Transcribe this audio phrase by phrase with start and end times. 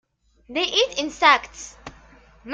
[0.49, 1.77] They eat insects.